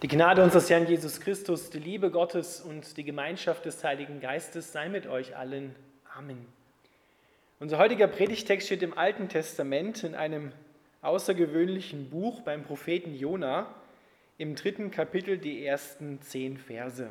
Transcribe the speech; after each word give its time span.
Die 0.00 0.06
Gnade 0.06 0.44
unseres 0.44 0.70
Herrn 0.70 0.86
Jesus 0.86 1.20
Christus, 1.20 1.70
die 1.70 1.80
Liebe 1.80 2.12
Gottes 2.12 2.60
und 2.60 2.96
die 2.96 3.02
Gemeinschaft 3.02 3.64
des 3.64 3.82
Heiligen 3.82 4.20
Geistes 4.20 4.70
sei 4.70 4.88
mit 4.88 5.08
euch 5.08 5.36
allen. 5.36 5.74
Amen. 6.16 6.46
Unser 7.58 7.78
heutiger 7.78 8.06
Predigtext 8.06 8.68
steht 8.68 8.84
im 8.84 8.96
Alten 8.96 9.28
Testament 9.28 10.04
in 10.04 10.14
einem 10.14 10.52
außergewöhnlichen 11.02 12.10
Buch 12.10 12.42
beim 12.42 12.62
Propheten 12.62 13.12
Jona 13.16 13.74
im 14.38 14.54
dritten 14.54 14.92
Kapitel 14.92 15.36
die 15.36 15.66
ersten 15.66 16.22
zehn 16.22 16.58
Verse. 16.58 17.10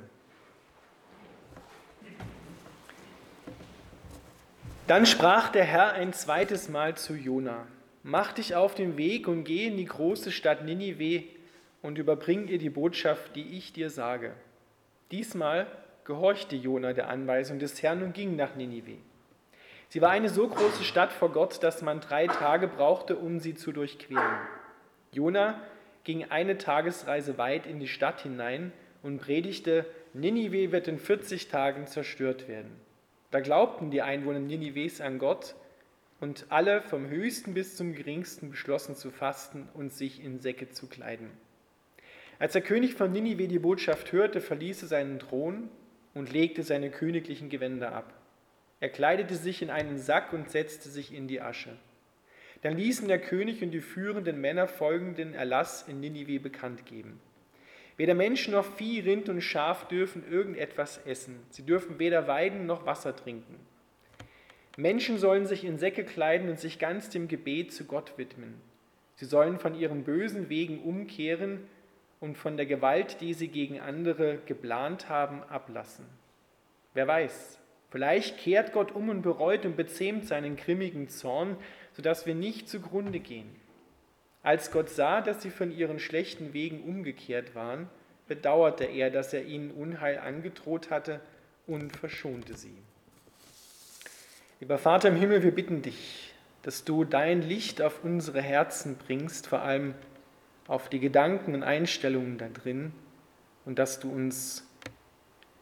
Dann 4.88 5.06
sprach 5.06 5.50
der 5.50 5.66
Herr 5.66 5.92
ein 5.92 6.14
zweites 6.14 6.70
Mal 6.70 6.96
zu 6.96 7.16
Jona: 7.16 7.68
Mach 8.04 8.32
dich 8.32 8.56
auf 8.56 8.76
den 8.76 8.96
Weg 8.96 9.28
und 9.28 9.44
geh 9.44 9.68
in 9.68 9.76
die 9.76 9.84
große 9.84 10.32
Stadt 10.32 10.64
Ninive 10.64 11.26
und 11.88 11.98
überbring 11.98 12.50
ihr 12.50 12.58
die 12.58 12.70
Botschaft, 12.70 13.38
die 13.38 13.58
ich 13.58 13.72
dir 13.72 13.90
sage. 13.90 14.34
Diesmal 15.10 15.68
gehorchte 16.04 16.58
Jona 16.58 16.92
der 16.92 17.08
Anweisung 17.08 17.60
des 17.60 17.82
Herrn 17.82 18.04
und 18.04 18.14
ging 18.14 18.36
nach 18.36 18.56
Ninive. 18.56 18.98
Sie 19.88 20.02
war 20.02 20.10
eine 20.10 20.28
so 20.28 20.50
große 20.50 20.84
Stadt 20.84 21.14
vor 21.14 21.32
Gott, 21.32 21.64
dass 21.64 21.82
man 21.82 22.02
drei 22.02 22.28
Tage 22.28 22.68
brauchte, 22.68 23.16
um 23.16 23.40
sie 23.40 23.56
zu 23.56 23.72
durchqueren. 23.72 24.38
Jona 25.14 25.62
ging 26.04 26.26
eine 26.26 26.58
Tagesreise 26.58 27.38
weit 27.38 27.66
in 27.66 27.80
die 27.80 27.88
Stadt 27.88 28.20
hinein 28.20 28.74
und 29.02 29.22
predigte, 29.22 29.86
Ninive 30.14 30.74
wird 30.74 30.90
in 30.90 31.00
40 31.00 31.48
Tagen 31.48 31.88
zerstört 31.88 32.50
werden. 32.50 32.76
Da 33.32 33.40
glaubten 33.40 33.92
die 33.92 34.02
Einwohner 34.02 34.40
Ninives 34.40 35.00
an 35.00 35.20
Gott 35.20 35.56
und 36.20 36.48
alle 36.50 36.82
vom 36.82 37.08
höchsten 37.08 37.54
bis 37.54 37.78
zum 37.78 37.94
geringsten 37.94 38.50
beschlossen 38.50 38.98
zu 38.98 39.10
fasten 39.10 39.70
und 39.74 39.94
sich 39.94 40.22
in 40.22 40.42
Säcke 40.42 40.70
zu 40.70 40.88
kleiden. 40.88 41.30
Als 42.40 42.54
der 42.54 42.62
König 42.62 42.94
von 42.94 43.12
Ninive 43.12 43.48
die 43.48 43.60
Botschaft 43.60 44.12
hörte, 44.12 44.42
verließ 44.42 44.84
er 44.84 44.88
seinen 44.88 45.20
Thron 45.20 45.70
und 46.14 46.32
legte 46.32 46.62
seine 46.62 46.92
königlichen 46.92 47.50
Gewänder 47.50 47.94
ab. 47.94 48.14
Er 48.80 48.90
kleidete 48.90 49.36
sich 49.36 49.64
in 49.64 49.72
einen 49.72 49.98
Sack 49.98 50.34
und 50.34 50.50
setzte 50.52 50.90
sich 50.90 51.14
in 51.14 51.28
die 51.28 51.42
Asche. 51.42 51.76
Dann 52.62 52.78
ließen 52.78 53.08
der 53.08 53.20
König 53.20 53.64
und 53.64 53.72
die 53.72 53.82
führenden 53.82 54.40
Männer 54.40 54.68
folgenden 54.68 55.34
Erlass 55.34 55.88
in 55.88 56.00
Ninive 56.00 56.40
bekannt 56.40 56.86
geben. 56.86 57.20
Weder 57.98 58.14
Menschen 58.14 58.54
noch 58.54 58.66
Vieh, 58.66 59.00
Rind 59.00 59.30
und 59.30 59.42
Schaf 59.42 59.88
dürfen 59.88 60.24
irgendetwas 60.30 61.00
essen. 61.06 61.40
Sie 61.50 61.64
dürfen 61.64 61.98
weder 61.98 62.28
weiden 62.28 62.68
noch 62.68 62.86
Wasser 62.86 63.16
trinken. 63.16 63.56
Menschen 64.76 65.18
sollen 65.18 65.48
sich 65.48 65.66
in 65.66 65.80
Säcke 65.80 66.04
kleiden 66.04 66.50
und 66.50 66.60
sich 66.60 66.78
ganz 66.78 67.10
dem 67.10 67.28
Gebet 67.28 67.74
zu 67.74 67.86
Gott 67.86 68.16
widmen. 68.18 68.54
Sie 69.16 69.26
sollen 69.26 69.58
von 69.58 69.74
ihren 69.74 70.04
bösen 70.04 70.50
Wegen 70.50 70.80
umkehren 70.84 71.62
und 72.20 72.38
von 72.38 72.58
der 72.58 72.66
Gewalt, 72.66 73.22
die 73.22 73.34
sie 73.34 73.48
gegen 73.48 73.80
andere 73.80 74.40
geplant 74.46 75.10
haben, 75.10 75.44
ablassen. 75.44 76.06
Wer 76.94 77.08
weiß, 77.08 77.60
vielleicht 77.90 78.40
kehrt 78.40 78.74
Gott 78.74 78.92
um 78.92 79.10
und 79.10 79.22
bereut 79.22 79.66
und 79.66 79.76
bezähmt 79.78 80.28
seinen 80.28 80.56
grimmigen 80.56 81.10
Zorn, 81.10 81.58
sodass 81.94 82.26
wir 82.26 82.36
nicht 82.36 82.70
zugrunde 82.70 83.20
gehen. 83.20 83.56
Als 84.44 84.72
Gott 84.72 84.90
sah, 84.90 85.22
dass 85.22 85.42
sie 85.42 85.50
von 85.50 85.76
ihren 85.76 86.00
schlechten 86.00 86.54
Wegen 86.54 86.84
umgekehrt 86.84 87.54
waren, 87.54 87.90
bedauerte 88.28 88.86
er, 88.86 89.10
dass 89.10 89.34
er 89.34 89.46
ihnen 89.46 89.72
Unheil 89.72 90.20
angedroht 90.20 90.90
hatte 90.90 91.22
und 91.66 91.96
verschonte 91.96 92.56
sie. 92.56 92.78
Lieber 94.60 94.78
Vater 94.78 95.10
im 95.10 95.16
Himmel, 95.16 95.44
wir 95.44 95.52
bitten 95.54 95.82
dich, 95.82 96.34
dass 96.64 96.84
du 96.84 97.04
dein 97.04 97.42
Licht 97.42 97.82
auf 97.82 98.04
unsere 98.04 98.42
Herzen 98.42 98.98
bringst, 98.98 99.48
vor 99.48 99.62
allem 99.62 99.94
auf 100.68 100.90
die 100.90 101.00
Gedanken 101.00 101.56
und 101.56 101.64
Einstellungen 101.64 102.38
da 102.38 102.50
drin 102.50 102.92
und 103.66 103.80
dass 103.80 104.00
du 104.00 104.12
uns 104.12 104.68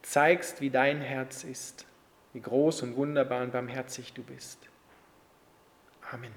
zeigst, 0.02 0.62
wie 0.62 0.70
dein 0.70 1.02
Herz 1.02 1.44
ist, 1.44 1.86
wie 2.34 2.42
groß 2.42 2.84
und 2.84 2.96
wunderbar 2.96 3.44
und 3.44 3.52
barmherzig 3.52 4.14
du 4.14 4.24
bist. 4.24 4.60
Amen. 6.12 6.32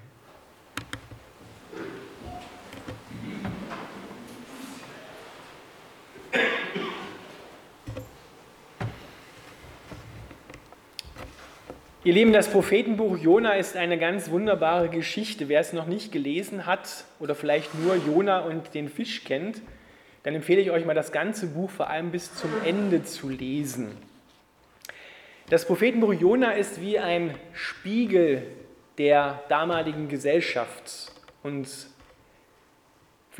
Ihr 12.05 12.13
Lieben, 12.13 12.31
das 12.31 12.47
Prophetenbuch 12.47 13.17
Jona 13.17 13.55
ist 13.55 13.75
eine 13.75 13.97
ganz 13.97 14.31
wunderbare 14.31 14.87
Geschichte. 14.87 15.49
Wer 15.49 15.59
es 15.59 15.73
noch 15.73 15.85
nicht 15.85 16.13
gelesen 16.13 16.65
hat 16.65 17.03
oder 17.19 17.35
vielleicht 17.35 17.75
nur 17.75 17.97
Jona 17.97 18.39
und 18.39 18.73
den 18.73 18.87
Fisch 18.87 19.25
kennt, 19.25 19.61
dann 20.23 20.33
empfehle 20.33 20.61
ich 20.61 20.71
euch 20.71 20.85
mal 20.85 20.93
das 20.93 21.11
ganze 21.11 21.47
Buch 21.47 21.69
vor 21.69 21.89
allem 21.89 22.11
bis 22.11 22.33
zum 22.35 22.51
Ende 22.63 23.03
zu 23.03 23.27
lesen. 23.27 23.97
Das 25.49 25.65
Prophetenbuch 25.65 26.13
Jona 26.13 26.51
ist 26.51 26.79
wie 26.79 26.99
ein 26.99 27.35
Spiegel 27.51 28.43
der 28.97 29.43
damaligen 29.49 30.07
Gesellschaft 30.07 31.11
und 31.43 31.67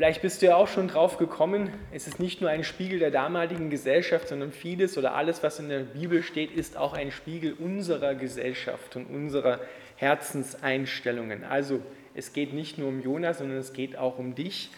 Vielleicht 0.00 0.22
bist 0.22 0.40
du 0.40 0.46
ja 0.46 0.56
auch 0.56 0.66
schon 0.66 0.88
drauf 0.88 1.18
gekommen, 1.18 1.70
es 1.92 2.06
ist 2.06 2.18
nicht 2.20 2.40
nur 2.40 2.48
ein 2.48 2.64
Spiegel 2.64 3.00
der 3.00 3.10
damaligen 3.10 3.68
Gesellschaft, 3.68 4.28
sondern 4.28 4.50
vieles 4.50 4.96
oder 4.96 5.14
alles, 5.14 5.42
was 5.42 5.58
in 5.58 5.68
der 5.68 5.80
Bibel 5.80 6.22
steht, 6.22 6.52
ist 6.52 6.78
auch 6.78 6.94
ein 6.94 7.10
Spiegel 7.10 7.52
unserer 7.52 8.14
Gesellschaft 8.14 8.96
und 8.96 9.04
unserer 9.04 9.60
Herzenseinstellungen. 9.96 11.44
Also 11.44 11.82
es 12.14 12.32
geht 12.32 12.54
nicht 12.54 12.78
nur 12.78 12.88
um 12.88 13.02
Jonas, 13.02 13.40
sondern 13.40 13.58
es 13.58 13.74
geht 13.74 13.98
auch 13.98 14.18
um 14.18 14.34
dich 14.34 14.70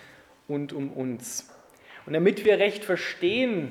und 0.49 0.73
um 0.73 0.93
uns. 0.93 1.55
Und 2.05 2.15
damit 2.15 2.45
wir 2.45 2.59
recht 2.59 2.83
verstehen, 2.83 3.71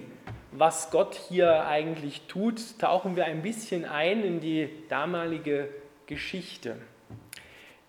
was 0.53 0.89
Gott 0.89 1.15
hier 1.15 1.67
eigentlich 1.67 2.21
tut, 2.29 2.79
tauchen 2.79 3.17
wir 3.17 3.25
ein 3.25 3.41
bisschen 3.41 3.83
ein 3.83 4.23
in 4.23 4.39
die 4.39 4.69
damalige 4.87 5.67
Geschichte. 6.05 6.77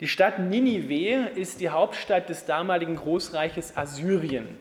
Die 0.03 0.09
Stadt 0.09 0.41
Ninive 0.41 1.29
ist 1.37 1.61
die 1.61 1.69
Hauptstadt 1.69 2.29
des 2.29 2.45
damaligen 2.45 2.97
Großreiches 2.97 3.77
Assyrien. 3.77 4.59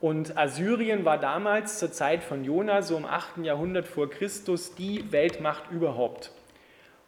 Und 0.00 0.38
Assyrien 0.38 1.04
war 1.04 1.18
damals 1.18 1.80
zur 1.80 1.90
Zeit 1.90 2.22
von 2.22 2.44
Jona, 2.44 2.82
so 2.82 2.96
im 2.96 3.04
8. 3.04 3.38
Jahrhundert 3.38 3.88
vor 3.88 4.08
Christus, 4.08 4.76
die 4.76 5.10
Weltmacht 5.10 5.72
überhaupt. 5.72 6.30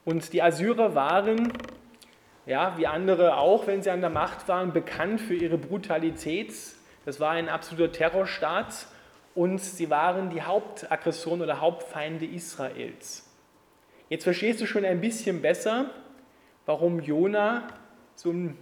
Und 0.05 0.33
die 0.33 0.43
Assyrer 0.43 0.97
waren, 0.97 1.53
ja, 2.45 2.77
wie 2.77 2.89
andere 2.89 3.37
auch, 3.37 3.69
wenn 3.69 3.85
sie 3.85 3.91
an 3.91 4.01
der 4.01 4.11
Macht 4.11 4.49
waren, 4.49 4.73
bekannt 4.73 5.21
für 5.21 5.37
ihre 5.37 5.57
Brutalität. 5.57 6.53
Das 7.05 7.21
war 7.21 7.31
ein 7.31 7.49
absoluter 7.49 7.93
Terrorstaat 7.93 8.89
und 9.37 9.61
sie 9.61 9.89
waren 9.91 10.31
die 10.31 10.43
Hauptaggression 10.43 11.41
oder 11.41 11.61
Hauptfeinde 11.61 12.27
Israels. 12.27 13.31
Jetzt 14.09 14.25
verstehst 14.25 14.61
du 14.61 14.67
schon 14.67 14.85
ein 14.85 15.01
bisschen 15.01 15.41
besser, 15.41 15.91
warum 16.71 17.01
Jona 17.01 17.67
so 18.15 18.31
ein 18.31 18.57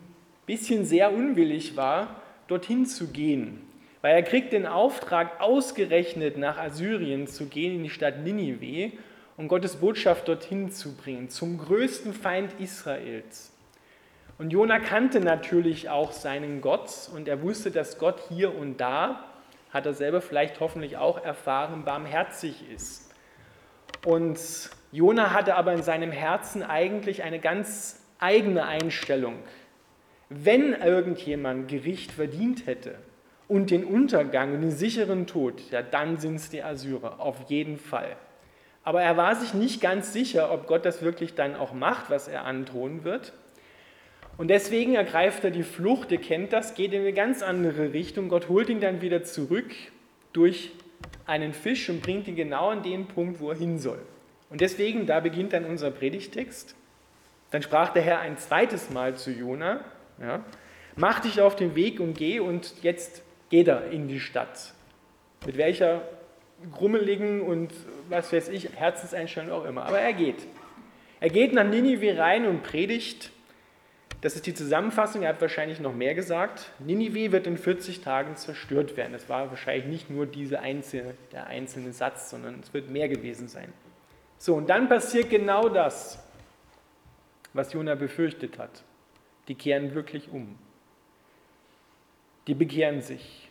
bisschen 0.46 0.86
sehr 0.86 1.12
unwillig 1.12 1.76
war, 1.76 2.22
dorthin 2.46 2.86
zu 2.86 3.08
gehen. 3.08 3.60
Weil 4.00 4.14
er 4.14 4.22
kriegt 4.22 4.54
den 4.54 4.64
Auftrag, 4.64 5.42
ausgerechnet 5.42 6.38
nach 6.38 6.56
Assyrien 6.56 7.26
zu 7.26 7.48
gehen, 7.48 7.74
in 7.74 7.82
die 7.82 7.91
Stadt 7.91 8.20
Ninive, 8.20 8.92
um 9.36 9.46
Gottes 9.46 9.76
Botschaft 9.76 10.26
dorthin 10.26 10.70
zu 10.70 10.96
bringen, 10.96 11.28
zum 11.28 11.58
größten 11.58 12.14
Feind 12.14 12.58
Israels. 12.58 13.52
Und 14.38 14.54
Jona 14.54 14.78
kannte 14.78 15.20
natürlich 15.20 15.90
auch 15.90 16.12
seinen 16.12 16.62
Gott 16.62 17.10
und 17.14 17.28
er 17.28 17.42
wusste, 17.42 17.70
dass 17.70 17.98
Gott 17.98 18.22
hier 18.30 18.56
und 18.56 18.78
da, 18.78 19.22
hat 19.70 19.84
er 19.84 19.92
selber 19.92 20.22
vielleicht 20.22 20.60
hoffentlich 20.60 20.96
auch 20.96 21.22
erfahren, 21.22 21.84
barmherzig 21.84 22.64
ist. 22.75 23.12
Und 24.06 24.38
Jona 24.91 25.32
hatte 25.32 25.54
aber 25.56 25.75
in 25.75 25.82
seinem 25.82 26.12
Herzen 26.12 26.62
eigentlich 26.62 27.22
eine 27.22 27.38
ganz 27.38 28.03
eigene 28.19 28.65
Einstellung. 28.65 29.34
Wenn 30.31 30.72
irgendjemand 30.72 31.69
Gericht 31.69 32.12
verdient 32.12 32.66
hätte 32.66 32.97
und 33.49 33.71
den 33.71 33.84
Untergang 33.84 34.55
und 34.55 34.62
den 34.62 34.70
sicheren 34.70 35.26
Tod, 35.26 35.61
ja, 35.70 35.82
dann 35.82 36.19
sind 36.19 36.37
es 36.37 36.50
die 36.50 36.62
Assyrer, 36.62 37.20
auf 37.20 37.37
jeden 37.49 37.76
Fall. 37.79 38.17
Aber 38.82 39.02
er 39.02 39.17
war 39.19 39.37
sich 39.37 39.52
nicht 39.52 39.81
ganz 39.82 40.12
sicher, 40.14 40.50
ob 40.50 40.67
Gott 40.67 40.87
das 40.87 41.02
wirklich 41.02 41.35
dann 41.35 41.55
auch 41.55 41.75
macht, 41.75 42.08
was 42.08 42.26
er 42.26 42.44
androhen 42.44 43.05
wird. 43.05 43.35
Und 44.38 44.49
deswegen 44.49 44.94
ergreift 44.94 45.44
er 45.44 45.50
die 45.50 45.64
Flucht, 45.64 46.12
ihr 46.12 46.20
kennt 46.20 46.52
das, 46.52 46.75
geht 46.75 46.93
in 46.93 47.00
eine 47.00 47.12
ganz 47.12 47.43
andere 47.43 47.93
Richtung. 47.93 48.29
Gott 48.29 48.49
holt 48.49 48.70
ihn 48.70 48.81
dann 48.81 49.02
wieder 49.02 49.25
zurück 49.25 49.70
durch 50.32 50.70
einen 51.26 51.52
Fisch 51.52 51.90
und 51.90 52.02
bringt 52.02 52.29
ihn 52.29 52.37
genau 52.37 52.69
an 52.69 52.82
den 52.82 53.06
Punkt, 53.06 53.40
wo 53.40 53.50
er 53.50 53.58
hin 53.58 53.79
soll. 53.79 54.00
Und 54.50 54.61
deswegen, 54.61 55.06
da 55.06 55.21
beginnt 55.21 55.53
dann 55.53 55.65
unser 55.65 55.91
Predigtext. 55.91 56.75
Dann 57.50 57.62
sprach 57.62 57.93
der 57.93 58.03
Herr 58.03 58.21
ein 58.21 58.39
zweites 58.39 58.91
Mal 58.91 59.17
zu 59.17 59.31
Jona, 59.31 59.81
ja, 60.21 60.45
mach 60.97 61.21
dich 61.21 61.41
auf 61.41 61.56
den 61.56 61.75
Weg 61.75 62.00
und 62.00 62.15
geh 62.15 62.41
und 62.41 62.75
jetzt 62.83 63.23
geht 63.50 63.69
er 63.69 63.91
in 63.91 64.09
die 64.09 64.21
Stadt. 64.21 64.75
Mit 65.47 65.56
welcher 65.56 66.03
grummeligen 66.73 67.41
und 67.41 67.73
was 68.09 68.33
weiß 68.33 68.49
ich, 68.49 68.75
Herzenseinstellung 68.75 69.53
auch 69.53 69.65
immer. 69.65 69.85
Aber 69.85 70.00
er 70.00 70.12
geht. 70.12 70.47
Er 71.21 71.31
geht 71.31 71.53
nach 71.53 71.65
Ninive 71.65 72.19
rein 72.19 72.47
und 72.47 72.62
predigt, 72.62 73.31
Das 74.21 74.35
ist 74.35 74.47
die 74.47 74.55
Zusammenfassung, 74.55 75.23
er 75.23 75.29
hat 75.29 75.41
wahrscheinlich 75.41 75.79
noch 75.79 75.95
mehr 75.95 76.15
gesagt. 76.15 76.73
Ninive 76.81 77.31
wird 77.31 77.47
in 77.47 77.56
40 77.56 78.00
Tagen 78.00 78.35
zerstört 78.35 78.97
werden. 78.97 79.12
Das 79.12 79.29
war 79.29 79.49
wahrscheinlich 79.50 79.87
nicht 79.87 80.11
nur 80.11 80.27
diese 80.27 80.59
einzelne, 80.59 81.15
der 81.31 81.47
einzelne 81.47 81.93
Satz, 81.93 82.31
sondern 82.31 82.59
es 82.61 82.75
wird 82.75 82.91
mehr 82.91 83.09
gewesen 83.09 83.47
sein. 83.47 83.73
So, 84.38 84.55
und 84.55 84.69
dann 84.69 84.88
passiert 84.88 85.31
genau 85.31 85.69
das, 85.69 86.25
was 87.52 87.73
Jona 87.73 87.96
befürchtet 87.96 88.58
hat. 88.58 88.85
Die 89.49 89.55
kehren 89.55 89.94
wirklich 89.94 90.31
um. 90.31 90.58
Die 92.46 92.55
bekehren 92.55 93.00
sich. 93.00 93.50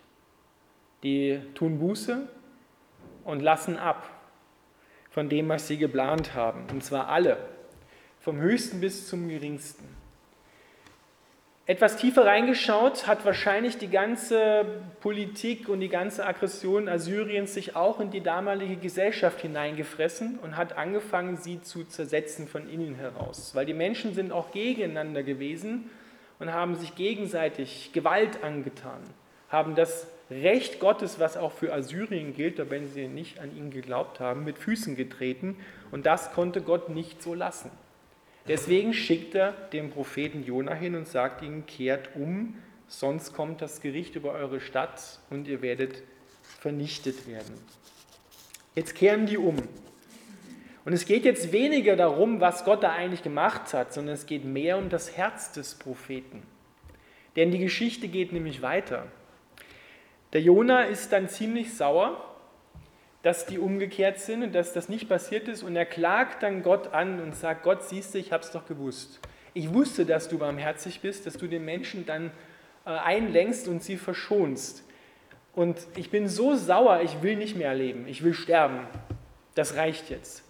Die 1.04 1.42
tun 1.54 1.80
Buße 1.80 2.28
und 3.26 3.42
lassen 3.42 3.78
ab 3.78 4.10
von 5.10 5.30
dem, 5.30 5.50
was 5.50 5.68
sie 5.68 5.78
geplant 5.78 6.34
haben. 6.34 6.68
Und 6.72 6.84
zwar 6.84 7.10
alle, 7.10 7.38
vom 8.20 8.38
höchsten 8.40 8.80
bis 8.80 9.08
zum 9.08 9.28
geringsten. 9.28 9.86
Etwas 11.70 11.98
tiefer 11.98 12.26
reingeschaut 12.26 13.08
hat 13.08 13.26
wahrscheinlich 13.26 13.78
die 13.78 13.90
ganze 13.90 14.64
Politik 15.02 15.68
und 15.68 15.82
die 15.82 15.90
ganze 15.90 16.26
Aggression 16.26 16.88
Assyriens 16.88 17.54
sich 17.54 17.76
auch 17.76 18.00
in 18.00 18.10
die 18.10 18.22
damalige 18.22 18.78
Gesellschaft 18.78 19.42
hineingefressen 19.42 20.40
und 20.40 20.56
hat 20.56 20.78
angefangen, 20.78 21.36
sie 21.36 21.62
zu 21.62 21.84
zersetzen 21.84 22.48
von 22.48 22.70
innen 22.70 22.96
heraus. 22.96 23.54
Weil 23.54 23.66
die 23.66 23.74
Menschen 23.74 24.14
sind 24.14 24.32
auch 24.32 24.52
gegeneinander 24.52 25.24
gewesen 25.24 25.90
und 26.40 26.54
haben 26.54 26.76
sich 26.76 26.96
gegenseitig 26.96 27.92
Gewalt 27.92 28.46
angetan, 28.46 29.02
haben 29.50 29.76
das 29.76 30.08
Recht 30.32 30.80
Gottes, 30.80 31.20
was 31.20 31.36
auch 31.36 31.52
für 31.52 31.74
Assyrien 31.74 32.34
gilt, 32.34 32.70
wenn 32.70 32.88
sie 32.88 33.10
nicht 33.10 33.42
an 33.42 33.54
ihn 33.54 33.72
geglaubt 33.72 34.22
haben, 34.22 34.46
mit 34.46 34.58
Füßen 34.58 34.96
getreten. 34.96 35.58
Und 35.92 36.06
das 36.06 36.32
konnte 36.32 36.62
Gott 36.62 36.88
nicht 36.88 37.22
so 37.22 37.34
lassen. 37.34 37.72
Deswegen 38.48 38.94
schickt 38.94 39.36
er 39.36 39.52
den 39.74 39.90
Propheten 39.90 40.44
Jona 40.44 40.74
hin 40.74 40.96
und 40.96 41.08
sagt 41.08 41.42
ihnen, 41.42 41.66
kehrt 41.66 42.16
um, 42.16 42.56
sonst 42.88 43.34
kommt 43.34 43.62
das 43.62 43.82
Gericht 43.82 44.16
über 44.16 44.32
eure 44.32 44.62
Stadt 44.62 45.20
und 45.30 45.48
ihr 45.48 45.62
werdet 45.62 46.04
vernichtet 46.60 47.28
werden. 47.28 47.54
Jetzt 48.76 48.96
kehren 48.96 49.26
die 49.26 49.38
um. 49.38 49.58
Und 50.86 50.94
es 50.94 51.06
geht 51.06 51.26
jetzt 51.26 51.52
weniger 51.52 51.98
darum, 51.98 52.40
was 52.40 52.64
Gott 52.64 52.84
da 52.84 52.94
eigentlich 52.94 53.24
gemacht 53.24 53.74
hat, 53.74 53.94
sondern 53.94 54.16
es 54.16 54.26
geht 54.26 54.46
mehr 54.46 54.78
um 54.78 54.88
das 54.88 55.18
Herz 55.18 55.52
des 55.52 55.76
Propheten. 55.76 56.44
Denn 57.36 57.52
die 57.52 57.60
Geschichte 57.60 58.08
geht 58.08 58.32
nämlich 58.32 58.62
weiter. 58.62 59.08
Der 60.32 60.42
Jona 60.42 60.84
ist 60.84 61.12
dann 61.12 61.28
ziemlich 61.28 61.74
sauer 61.74 62.27
dass 63.24 63.46
die 63.46 63.60
umgekehrt 63.60 64.20
sind 64.20 64.44
und 64.44 64.56
dass 64.56 64.74
das 64.74 64.90
nicht 64.90 65.10
passiert 65.10 65.48
ist. 65.48 65.64
Und 65.64 65.76
er 65.76 65.86
klagt 65.86 66.44
dann 66.44 66.64
Gott 66.64 66.94
an 66.94 67.20
und 67.20 67.36
sagt, 67.36 67.64
Gott, 67.64 67.84
siehst 67.84 68.14
du, 68.14 68.20
ich 68.20 68.32
habe 68.32 68.44
es 68.44 68.52
doch 68.52 68.66
gewusst. 68.66 69.20
Ich 69.54 69.74
wusste, 69.74 70.06
dass 70.06 70.30
du 70.30 70.38
barmherzig 70.38 71.02
bist, 71.02 71.26
dass 71.26 71.38
du 71.38 71.48
den 71.48 71.66
Menschen 71.66 72.06
dann 72.06 72.32
äh, 72.86 72.90
einlenkst 72.90 73.68
und 73.68 73.84
sie 73.84 73.98
verschonst. 73.98 74.84
Und 75.54 75.80
ich 75.96 76.12
bin 76.12 76.30
so 76.30 76.56
sauer, 76.56 77.02
ich 77.02 77.24
will 77.24 77.36
nicht 77.36 77.56
mehr 77.56 77.74
leben, 77.74 78.08
ich 78.08 78.24
will 78.24 78.36
sterben. 78.36 78.86
Das 79.56 79.76
reicht 79.76 80.12
jetzt. 80.12 80.44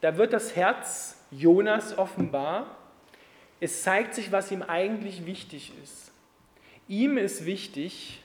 Da 0.00 0.16
wird 0.16 0.32
das 0.32 0.56
Herz 0.56 1.18
Jonas 1.30 1.98
offenbar. 1.98 2.78
Es 3.60 3.82
zeigt 3.82 4.14
sich, 4.14 4.32
was 4.32 4.50
ihm 4.50 4.62
eigentlich 4.62 5.26
wichtig 5.26 5.72
ist. 5.82 6.10
Ihm 6.88 7.18
ist 7.18 7.44
wichtig, 7.44 8.22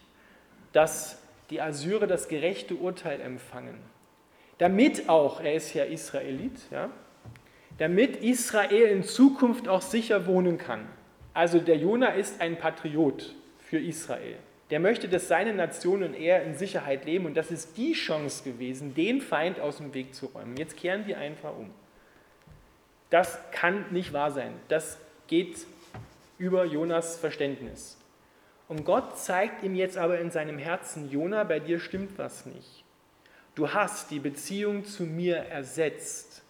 dass 0.74 1.19
die 1.50 1.62
Assyrer 1.62 2.08
das 2.08 2.28
gerechte 2.28 2.76
Urteil 2.76 3.22
empfangen. 3.22 3.78
Damit 4.58 5.10
auch, 5.10 5.42
er 5.42 5.54
ist 5.56 5.74
ja 5.74 5.86
Israelit, 5.86 6.60
ja, 6.72 6.90
damit 7.78 8.18
Israel 8.18 8.90
in 8.90 9.04
Zukunft 9.04 9.68
auch 9.68 9.82
sicher 9.82 10.28
wohnen 10.28 10.58
kann. 10.58 10.86
Also 11.34 11.60
der 11.60 11.78
Jona 11.78 12.10
ist 12.10 12.42
ein 12.42 12.58
Patriot 12.58 13.34
für 13.60 13.80
Israel. 13.80 14.36
Der 14.70 14.80
möchte, 14.80 15.08
dass 15.08 15.28
seine 15.28 15.54
Nation 15.54 16.04
und 16.04 16.14
er 16.14 16.44
in 16.44 16.56
Sicherheit 16.56 17.06
leben 17.06 17.26
und 17.26 17.36
das 17.36 17.50
ist 17.50 17.78
die 17.78 17.94
Chance 17.94 18.44
gewesen, 18.44 18.94
den 18.94 19.22
Feind 19.22 19.60
aus 19.60 19.78
dem 19.78 19.94
Weg 19.94 20.14
zu 20.14 20.28
räumen. 20.28 20.58
Jetzt 20.58 20.78
kehren 20.78 21.06
die 21.08 21.16
einfach 21.16 21.58
um. 21.58 21.72
Das 23.10 23.40
kann 23.52 23.86
nicht 23.92 24.14
wahr 24.14 24.32
sein. 24.32 24.54
Das 24.68 25.00
geht 25.28 25.66
über 26.38 26.66
Jonas 26.66 27.18
Verständnis. 27.18 27.99
Und 28.70 28.86
Gott 28.86 29.18
zeigt 29.18 29.64
ihm 29.64 29.74
jetzt 29.74 29.98
aber 29.98 30.20
in 30.20 30.30
seinem 30.30 30.60
Herzen, 30.60 31.10
Jona, 31.10 31.44
bei 31.44 31.60
dir 31.60 31.80
stimmt 31.80 32.18
was 32.20 32.46
nicht. 32.46 32.86
Du 33.56 33.74
hast 33.74 34.12
die 34.12 34.20
Beziehung 34.20 34.86
zu 34.86 35.04
mir 35.04 35.38
ersetzt 35.38 36.44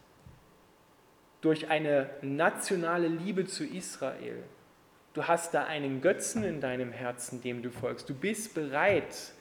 durch 1.40 1.70
eine 1.70 2.10
nationale 2.22 3.08
Liebe 3.08 3.46
zu 3.46 3.66
Israel. 3.66 4.44
Du 5.14 5.24
hast 5.24 5.54
da 5.54 5.64
einen 5.64 6.02
Götzen 6.02 6.44
in 6.44 6.60
deinem 6.60 6.92
Herzen, 6.92 7.42
dem 7.42 7.62
du 7.62 7.72
folgst. 7.72 8.10
Du 8.10 8.14
bist 8.14 8.54
bereit, 8.54 9.32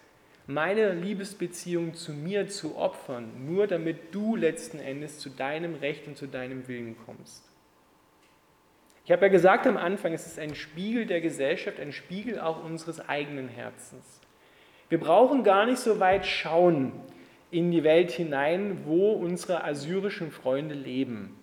meine 0.46 0.92
Liebesbeziehung 0.92 1.94
zu 1.94 2.12
mir 2.12 2.46
zu 2.46 2.76
opfern, 2.76 3.44
nur 3.44 3.66
damit 3.66 4.14
du 4.14 4.36
letzten 4.36 4.78
Endes 4.78 5.18
zu 5.18 5.30
deinem 5.30 5.74
Recht 5.74 6.06
und 6.06 6.16
zu 6.16 6.28
deinem 6.28 6.68
Willen 6.68 6.96
kommst. 7.04 7.44
Ich 9.08 9.12
habe 9.12 9.24
ja 9.24 9.32
gesagt 9.32 9.66
am 9.66 9.78
Anfang, 9.78 10.12
es 10.12 10.26
ist 10.26 10.38
ein 10.38 10.54
Spiegel 10.54 11.06
der 11.06 11.22
Gesellschaft, 11.22 11.80
ein 11.80 11.92
Spiegel 11.92 12.38
auch 12.38 12.62
unseres 12.62 13.08
eigenen 13.08 13.48
Herzens. 13.48 14.04
Wir 14.90 15.00
brauchen 15.00 15.44
gar 15.44 15.64
nicht 15.64 15.78
so 15.78 15.98
weit 15.98 16.26
schauen 16.26 16.92
in 17.50 17.70
die 17.70 17.84
Welt 17.84 18.10
hinein, 18.10 18.82
wo 18.84 19.12
unsere 19.12 19.64
assyrischen 19.64 20.30
Freunde 20.30 20.74
leben. 20.74 21.38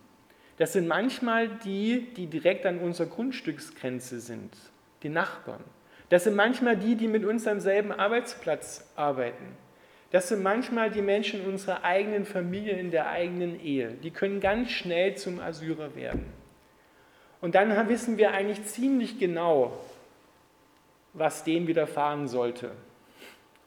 Das 0.57 0.73
sind 0.73 0.87
manchmal 0.87 1.47
die, 1.65 2.05
die 2.15 2.27
direkt 2.27 2.67
an 2.67 2.77
unserer 2.77 3.07
Grundstücksgrenze 3.07 4.19
sind, 4.19 4.55
die 5.01 5.09
Nachbarn. 5.09 5.63
Das 6.09 6.25
sind 6.25 6.35
manchmal 6.35 6.77
die, 6.77 6.93
die 6.93 7.07
mit 7.07 7.25
uns 7.25 7.47
am 7.47 7.59
selben 7.59 7.91
Arbeitsplatz 7.91 8.93
arbeiten. 8.95 9.57
Das 10.11 10.29
sind 10.29 10.43
manchmal 10.43 10.91
die 10.91 11.01
Menschen 11.01 11.43
unserer 11.43 11.83
eigenen 11.83 12.25
Familie 12.25 12.73
in 12.73 12.91
der 12.91 13.09
eigenen 13.09 13.59
Ehe. 13.59 13.95
Die 14.03 14.11
können 14.11 14.39
ganz 14.39 14.69
schnell 14.69 15.15
zum 15.15 15.39
Assyrer 15.39 15.95
werden. 15.95 16.44
Und 17.41 17.55
dann 17.55 17.89
wissen 17.89 18.17
wir 18.17 18.31
eigentlich 18.31 18.63
ziemlich 18.65 19.19
genau, 19.19 19.73
was 21.13 21.43
denen 21.43 21.67
widerfahren 21.67 22.27
sollte 22.27 22.71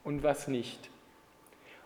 und 0.03 0.23
was 0.23 0.47
nicht. 0.47 0.89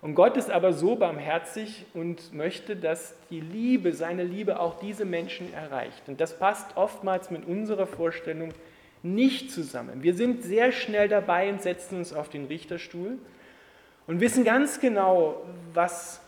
Und 0.04 0.16
Gott 0.16 0.36
ist 0.36 0.52
aber 0.52 0.74
so 0.74 0.98
barmherzig 0.98 1.86
und 1.94 2.34
möchte, 2.34 2.76
dass 2.76 3.16
die 3.30 3.40
Liebe, 3.40 3.94
seine 3.94 4.26
Liebe 4.26 4.60
auch 4.60 4.78
diese 4.80 5.06
Menschen 5.06 5.54
erreicht. 5.54 6.10
Und 6.10 6.20
das 6.20 6.38
passt 6.38 6.76
oftmals 6.76 7.32
mit 7.32 7.46
unserer 7.46 7.88
Vorstellung 7.88 8.54
nicht 9.02 9.50
zusammen. 9.50 10.04
Wir 10.04 10.14
sind 10.14 10.44
sehr 10.44 10.74
schnell 10.74 11.08
dabei 11.08 11.50
und 11.50 11.62
setzen 11.62 12.00
uns 12.00 12.12
auf 12.12 12.28
den 12.28 12.48
Richterstuhl 12.48 13.18
und 14.06 14.20
wissen 14.20 14.44
ganz 14.44 14.82
genau, 14.82 15.42
was 15.74 16.20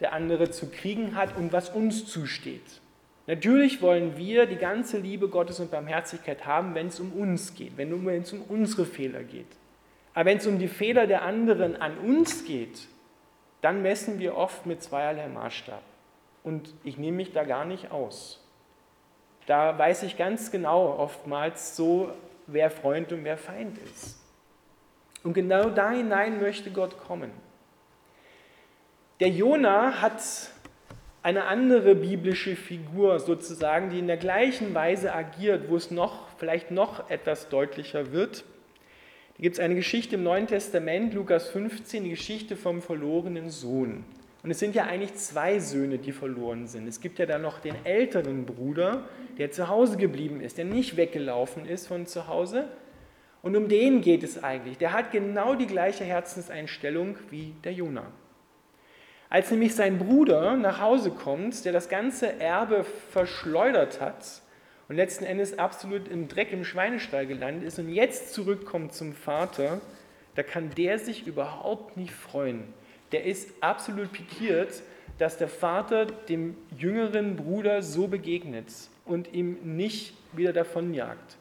der 0.00 0.12
andere 0.12 0.50
zu 0.50 0.68
kriegen 0.68 1.14
hat 1.14 1.36
und 1.36 1.52
was 1.52 1.68
uns 1.68 2.06
zusteht. 2.06 2.81
Natürlich 3.26 3.80
wollen 3.80 4.16
wir 4.16 4.46
die 4.46 4.56
ganze 4.56 4.98
Liebe 4.98 5.28
Gottes 5.28 5.60
und 5.60 5.70
Barmherzigkeit 5.70 6.44
haben, 6.44 6.74
wenn 6.74 6.88
es 6.88 6.98
um 6.98 7.12
uns 7.12 7.54
geht, 7.54 7.76
wenn 7.76 8.06
es 8.08 8.32
um 8.32 8.42
unsere 8.42 8.84
Fehler 8.84 9.22
geht. 9.22 9.46
Aber 10.14 10.26
wenn 10.26 10.38
es 10.38 10.46
um 10.46 10.58
die 10.58 10.68
Fehler 10.68 11.06
der 11.06 11.22
anderen 11.22 11.80
an 11.80 11.98
uns 11.98 12.44
geht, 12.44 12.88
dann 13.60 13.80
messen 13.82 14.18
wir 14.18 14.36
oft 14.36 14.66
mit 14.66 14.82
zweierlei 14.82 15.28
Maßstab. 15.28 15.82
Und 16.42 16.74
ich 16.82 16.98
nehme 16.98 17.18
mich 17.18 17.32
da 17.32 17.44
gar 17.44 17.64
nicht 17.64 17.92
aus. 17.92 18.44
Da 19.46 19.78
weiß 19.78 20.02
ich 20.02 20.16
ganz 20.16 20.50
genau 20.50 20.96
oftmals 20.98 21.76
so, 21.76 22.12
wer 22.46 22.70
Freund 22.70 23.12
und 23.12 23.24
wer 23.24 23.38
Feind 23.38 23.78
ist. 23.78 24.20
Und 25.22 25.34
genau 25.34 25.70
da 25.70 25.92
hinein 25.92 26.40
möchte 26.40 26.70
Gott 26.72 26.98
kommen. 26.98 27.30
Der 29.20 29.28
Jona 29.28 30.00
hat 30.00 30.20
eine 31.22 31.44
andere 31.44 31.94
biblische 31.94 32.56
Figur 32.56 33.20
sozusagen, 33.20 33.90
die 33.90 34.00
in 34.00 34.08
der 34.08 34.16
gleichen 34.16 34.74
Weise 34.74 35.14
agiert, 35.14 35.68
wo 35.68 35.76
es 35.76 35.90
noch, 35.90 36.28
vielleicht 36.36 36.70
noch 36.70 37.08
etwas 37.10 37.48
deutlicher 37.48 38.12
wird. 38.12 38.44
Da 39.36 39.42
gibt 39.42 39.54
es 39.54 39.60
eine 39.60 39.76
Geschichte 39.76 40.16
im 40.16 40.24
Neuen 40.24 40.46
Testament, 40.46 41.14
Lukas 41.14 41.48
15, 41.50 42.04
die 42.04 42.10
Geschichte 42.10 42.56
vom 42.56 42.82
verlorenen 42.82 43.50
Sohn. 43.50 44.04
Und 44.42 44.50
es 44.50 44.58
sind 44.58 44.74
ja 44.74 44.84
eigentlich 44.86 45.14
zwei 45.14 45.60
Söhne, 45.60 45.98
die 45.98 46.10
verloren 46.10 46.66
sind. 46.66 46.88
Es 46.88 47.00
gibt 47.00 47.20
ja 47.20 47.26
dann 47.26 47.42
noch 47.42 47.60
den 47.60 47.76
älteren 47.84 48.44
Bruder, 48.44 49.04
der 49.38 49.52
zu 49.52 49.68
Hause 49.68 49.96
geblieben 49.96 50.40
ist, 50.40 50.58
der 50.58 50.64
nicht 50.64 50.96
weggelaufen 50.96 51.64
ist 51.64 51.86
von 51.86 52.06
zu 52.06 52.26
Hause. 52.26 52.68
Und 53.42 53.54
um 53.54 53.68
den 53.68 54.00
geht 54.00 54.24
es 54.24 54.42
eigentlich. 54.42 54.78
Der 54.78 54.92
hat 54.92 55.12
genau 55.12 55.54
die 55.54 55.66
gleiche 55.66 56.02
Herzenseinstellung 56.02 57.16
wie 57.30 57.54
der 57.62 57.72
Jonah. 57.72 58.10
Als 59.32 59.50
nämlich 59.50 59.74
sein 59.74 59.98
Bruder 59.98 60.58
nach 60.58 60.78
Hause 60.78 61.10
kommt, 61.10 61.64
der 61.64 61.72
das 61.72 61.88
ganze 61.88 62.38
Erbe 62.38 62.84
verschleudert 62.84 63.98
hat 63.98 64.42
und 64.90 64.96
letzten 64.96 65.24
Endes 65.24 65.58
absolut 65.58 66.06
im 66.06 66.28
Dreck 66.28 66.52
im 66.52 66.66
Schweinestall 66.66 67.26
gelandet 67.26 67.64
ist 67.64 67.78
und 67.78 67.88
jetzt 67.88 68.34
zurückkommt 68.34 68.92
zum 68.92 69.14
Vater, 69.14 69.80
da 70.34 70.42
kann 70.42 70.68
der 70.76 70.98
sich 70.98 71.26
überhaupt 71.26 71.96
nicht 71.96 72.12
freuen. 72.12 72.74
Der 73.12 73.24
ist 73.24 73.48
absolut 73.62 74.12
pikiert, 74.12 74.82
dass 75.16 75.38
der 75.38 75.48
Vater 75.48 76.04
dem 76.04 76.54
jüngeren 76.76 77.36
Bruder 77.36 77.80
so 77.80 78.08
begegnet 78.08 78.66
und 79.06 79.32
ihm 79.32 79.56
nicht 79.62 80.12
wieder 80.34 80.52
davonjagt. 80.52 81.38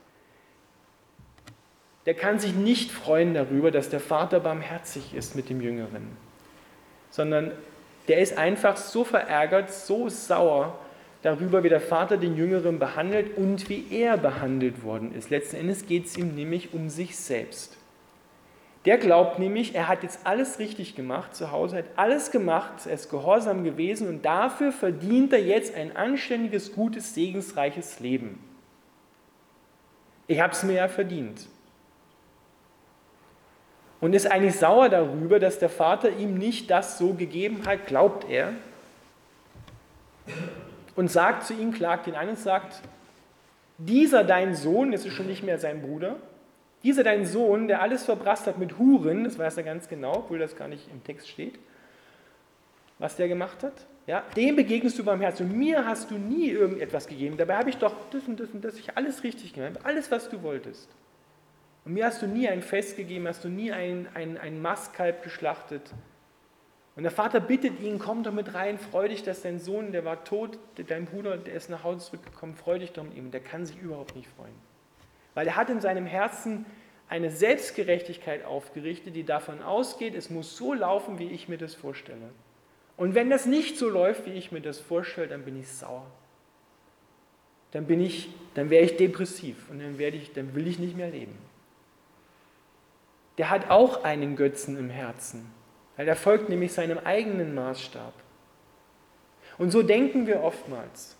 der 2.05 2.13
kann 2.13 2.39
sich 2.39 2.55
nicht 2.55 2.89
freuen 2.89 3.33
darüber, 3.33 3.69
dass 3.69 3.89
der 3.89 3.99
Vater 3.99 4.39
barmherzig 4.39 5.13
ist 5.13 5.35
mit 5.35 5.49
dem 5.49 5.59
Jüngeren, 5.59 6.07
sondern 7.09 7.51
der 8.07 8.19
ist 8.19 8.37
einfach 8.37 8.77
so 8.77 9.03
verärgert, 9.03 9.71
so 9.71 10.09
sauer 10.09 10.77
darüber, 11.21 11.63
wie 11.63 11.69
der 11.69 11.81
Vater 11.81 12.17
den 12.17 12.35
Jüngeren 12.35 12.79
behandelt 12.79 13.37
und 13.37 13.69
wie 13.69 13.85
er 13.91 14.17
behandelt 14.17 14.83
worden 14.83 15.13
ist. 15.13 15.29
Letzten 15.29 15.57
Endes 15.57 15.85
geht 15.85 16.05
es 16.05 16.17
ihm 16.17 16.35
nämlich 16.35 16.73
um 16.73 16.89
sich 16.89 17.17
selbst. 17.17 17.77
Der 18.85 18.97
glaubt 18.97 19.37
nämlich, 19.37 19.75
er 19.75 19.87
hat 19.87 20.01
jetzt 20.01 20.21
alles 20.23 20.57
richtig 20.57 20.95
gemacht 20.95 21.35
zu 21.35 21.51
Hause, 21.51 21.77
hat 21.77 21.85
alles 21.97 22.31
gemacht, 22.31 22.87
er 22.87 22.93
ist 22.93 23.11
gehorsam 23.11 23.63
gewesen 23.63 24.07
und 24.07 24.25
dafür 24.25 24.71
verdient 24.71 25.33
er 25.33 25.43
jetzt 25.43 25.75
ein 25.75 25.95
anständiges, 25.95 26.73
gutes, 26.73 27.13
segensreiches 27.13 27.99
Leben. 27.99 28.39
Ich 30.25 30.39
habe 30.39 30.53
es 30.53 30.63
mir 30.63 30.73
ja 30.73 30.87
verdient. 30.87 31.47
Und 34.01 34.13
ist 34.13 34.29
eigentlich 34.29 34.57
sauer 34.57 34.89
darüber, 34.89 35.39
dass 35.39 35.59
der 35.59 35.69
Vater 35.69 36.09
ihm 36.09 36.37
nicht 36.37 36.69
das 36.69 36.97
so 36.97 37.13
gegeben 37.13 37.61
hat, 37.65 37.85
glaubt 37.85 38.29
er. 38.29 38.53
Und 40.95 41.09
sagt 41.09 41.45
zu 41.45 41.53
ihm, 41.53 41.71
klagt 41.71 42.07
ihn 42.07 42.15
an 42.15 42.29
und 42.29 42.39
sagt, 42.39 42.81
dieser 43.77 44.23
dein 44.23 44.55
Sohn, 44.55 44.91
das 44.91 45.05
ist 45.05 45.13
schon 45.13 45.27
nicht 45.27 45.43
mehr 45.43 45.59
sein 45.59 45.81
Bruder, 45.81 46.17
dieser 46.83 47.03
dein 47.03 47.25
Sohn, 47.25 47.67
der 47.67 47.81
alles 47.81 48.03
verbrasst 48.03 48.47
hat 48.47 48.57
mit 48.57 48.77
Huren, 48.79 49.23
das 49.23 49.37
weiß 49.37 49.57
er 49.57 49.63
ganz 49.63 49.87
genau, 49.87 50.17
obwohl 50.17 50.39
das 50.39 50.55
gar 50.55 50.67
nicht 50.67 50.89
im 50.91 51.03
Text 51.03 51.29
steht, 51.29 51.59
was 52.97 53.15
der 53.15 53.27
gemacht 53.27 53.63
hat, 53.63 53.73
ja, 54.07 54.23
dem 54.35 54.55
begegnest 54.55 54.97
du 54.97 55.03
beim 55.03 55.21
Herzen. 55.21 55.49
Und 55.49 55.57
mir 55.57 55.85
hast 55.85 56.09
du 56.09 56.15
nie 56.15 56.49
irgendetwas 56.49 57.07
gegeben. 57.07 57.37
Dabei 57.37 57.57
habe 57.57 57.69
ich 57.69 57.77
doch 57.77 57.93
das 58.09 58.23
und 58.27 58.39
das 58.39 58.49
und 58.49 58.65
das, 58.65 58.77
ich 58.77 58.97
alles 58.97 59.23
richtig 59.23 59.53
gemacht, 59.53 59.79
alles, 59.83 60.09
was 60.09 60.27
du 60.27 60.41
wolltest. 60.41 60.89
Und 61.83 61.93
mir 61.93 62.05
hast 62.05 62.21
du 62.21 62.27
nie 62.27 62.47
ein 62.47 62.61
Fest 62.61 62.95
gegeben, 62.95 63.27
hast 63.27 63.43
du 63.43 63.49
nie 63.49 63.71
ein, 63.71 64.07
ein, 64.13 64.37
ein 64.37 64.61
Mastkalb 64.61 65.23
geschlachtet. 65.23 65.93
Und 66.95 67.03
der 67.03 67.11
Vater 67.11 67.39
bittet 67.39 67.79
ihn, 67.79 67.99
komm 67.99 68.23
doch 68.23 68.33
mit 68.33 68.53
rein, 68.53 68.77
freu 68.77 69.07
dich, 69.07 69.23
dass 69.23 69.41
dein 69.41 69.59
Sohn, 69.59 69.91
der 69.91 70.05
war 70.05 70.23
tot, 70.23 70.59
dein 70.87 71.05
Bruder, 71.05 71.37
der 71.37 71.55
ist 71.55 71.69
nach 71.69 71.83
Hause 71.83 72.05
zurückgekommen, 72.05 72.55
freu 72.55 72.79
dich 72.79 72.91
doch 72.91 73.03
mit 73.03 73.15
ihm. 73.15 73.31
Der 73.31 73.39
kann 73.39 73.65
sich 73.65 73.77
überhaupt 73.79 74.15
nicht 74.15 74.29
freuen. 74.35 74.53
Weil 75.33 75.47
er 75.47 75.55
hat 75.55 75.69
in 75.69 75.79
seinem 75.79 76.05
Herzen 76.05 76.65
eine 77.07 77.31
Selbstgerechtigkeit 77.31 78.45
aufgerichtet, 78.45 79.15
die 79.15 79.23
davon 79.23 79.61
ausgeht, 79.61 80.15
es 80.15 80.29
muss 80.29 80.55
so 80.55 80.73
laufen, 80.73 81.19
wie 81.19 81.29
ich 81.29 81.49
mir 81.49 81.57
das 81.57 81.75
vorstelle. 81.75 82.29
Und 82.97 83.15
wenn 83.15 83.29
das 83.29 83.45
nicht 83.45 83.77
so 83.77 83.89
läuft, 83.89 84.25
wie 84.25 84.33
ich 84.33 84.51
mir 84.51 84.61
das 84.61 84.79
vorstelle, 84.79 85.27
dann 85.27 85.43
bin 85.43 85.59
ich 85.59 85.67
sauer. 85.67 86.05
Dann 87.71 87.85
bin 87.85 88.01
ich, 88.01 88.29
dann 88.53 88.69
wäre 88.69 88.83
ich 88.83 88.97
depressiv 88.97 89.69
und 89.69 89.79
dann, 89.79 89.97
werde 89.97 90.17
ich, 90.17 90.33
dann 90.33 90.55
will 90.55 90.67
ich 90.67 90.77
nicht 90.77 90.95
mehr 90.95 91.09
leben. 91.09 91.37
Der 93.41 93.49
hat 93.49 93.71
auch 93.71 94.03
einen 94.03 94.35
Götzen 94.35 94.77
im 94.77 94.91
Herzen, 94.91 95.51
weil 95.97 96.07
er 96.07 96.15
folgt 96.15 96.49
nämlich 96.49 96.73
seinem 96.73 96.99
eigenen 96.99 97.55
Maßstab. 97.55 98.13
Und 99.57 99.71
so 99.71 99.81
denken 99.81 100.27
wir 100.27 100.43
oftmals. 100.43 101.17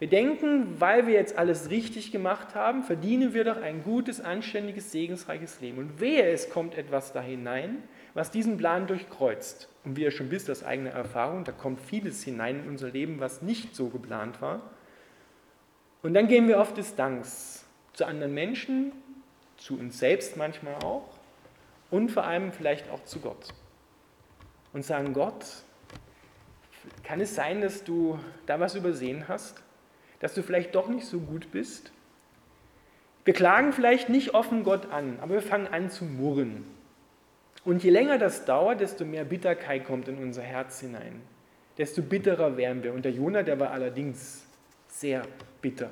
Wir 0.00 0.08
denken, 0.08 0.80
weil 0.80 1.06
wir 1.06 1.14
jetzt 1.14 1.38
alles 1.38 1.70
richtig 1.70 2.10
gemacht 2.10 2.56
haben, 2.56 2.82
verdienen 2.82 3.32
wir 3.32 3.44
doch 3.44 3.62
ein 3.62 3.84
gutes, 3.84 4.20
anständiges, 4.20 4.90
segensreiches 4.90 5.60
Leben. 5.60 5.78
Und 5.78 6.00
wehe, 6.00 6.24
es 6.32 6.50
kommt 6.50 6.76
etwas 6.76 7.12
da 7.12 7.20
hinein, 7.20 7.84
was 8.12 8.32
diesen 8.32 8.56
Plan 8.56 8.88
durchkreuzt. 8.88 9.68
Und 9.84 9.96
wie 9.96 10.02
ihr 10.02 10.10
schon 10.10 10.32
wisst 10.32 10.50
aus 10.50 10.64
eigener 10.64 10.90
Erfahrung, 10.90 11.44
da 11.44 11.52
kommt 11.52 11.80
vieles 11.80 12.24
hinein 12.24 12.64
in 12.64 12.70
unser 12.70 12.88
Leben, 12.88 13.20
was 13.20 13.40
nicht 13.40 13.76
so 13.76 13.86
geplant 13.86 14.42
war. 14.42 14.62
Und 16.02 16.14
dann 16.14 16.26
gehen 16.26 16.48
wir 16.48 16.60
auf 16.60 16.74
Distanz 16.74 17.64
zu 17.92 18.04
anderen 18.04 18.34
Menschen, 18.34 18.90
zu 19.58 19.78
uns 19.78 20.00
selbst 20.00 20.36
manchmal 20.36 20.74
auch 20.82 21.21
und 21.92 22.10
vor 22.10 22.24
allem 22.24 22.50
vielleicht 22.50 22.90
auch 22.90 23.04
zu 23.04 23.20
Gott. 23.20 23.54
Und 24.72 24.84
sagen, 24.84 25.12
Gott, 25.12 25.44
kann 27.04 27.20
es 27.20 27.36
sein, 27.36 27.60
dass 27.60 27.84
du 27.84 28.18
da 28.46 28.58
was 28.58 28.74
übersehen 28.74 29.28
hast? 29.28 29.62
dass 30.22 30.34
du 30.34 30.42
vielleicht 30.42 30.76
doch 30.76 30.88
nicht 30.88 31.04
so 31.04 31.18
gut 31.18 31.50
bist. 31.50 31.90
Wir 33.24 33.34
klagen 33.34 33.72
vielleicht 33.72 34.08
nicht 34.08 34.34
offen 34.34 34.62
Gott 34.62 34.90
an, 34.92 35.18
aber 35.20 35.34
wir 35.34 35.42
fangen 35.42 35.66
an 35.66 35.90
zu 35.90 36.04
murren. 36.04 36.64
Und 37.64 37.82
je 37.82 37.90
länger 37.90 38.18
das 38.18 38.44
dauert, 38.44 38.80
desto 38.80 39.04
mehr 39.04 39.24
Bitterkeit 39.24 39.84
kommt 39.84 40.06
in 40.06 40.18
unser 40.18 40.42
Herz 40.42 40.78
hinein. 40.78 41.20
Desto 41.76 42.02
bitterer 42.02 42.56
werden 42.56 42.84
wir. 42.84 42.92
Und 42.92 43.04
der 43.04 43.10
Jonah, 43.10 43.42
der 43.42 43.58
war 43.58 43.72
allerdings 43.72 44.46
sehr 44.86 45.22
bitter. 45.60 45.90